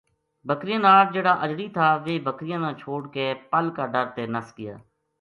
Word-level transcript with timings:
بکریاں 0.47 0.81
نال 0.85 1.05
جہڑا 1.13 1.33
اجڑی 1.43 1.67
تھا 1.75 1.87
ویہ 2.03 2.25
بکریاں 2.27 2.59
نا 2.63 2.71
چھوڈ 2.81 3.01
کے 3.15 3.25
پل 3.51 3.65
کا 3.75 3.85
ڈر 3.93 4.05
تے 4.15 4.23
نس 4.33 4.47
گیا۔ 4.57 4.73